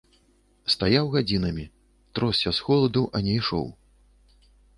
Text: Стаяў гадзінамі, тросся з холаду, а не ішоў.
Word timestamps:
Стаяў 0.73 1.05
гадзінамі, 1.15 1.65
тросся 2.17 2.49
з 2.61 2.67
холаду, 2.69 3.03
а 3.15 3.23
не 3.29 3.33
ішоў. 3.45 3.67